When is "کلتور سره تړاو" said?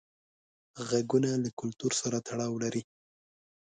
1.59-2.53